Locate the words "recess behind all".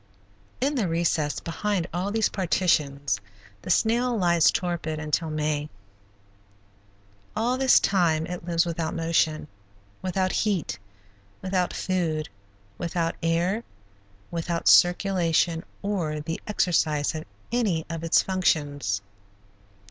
0.87-2.09